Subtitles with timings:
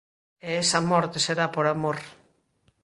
[0.47, 1.97] E esa morte será por amor.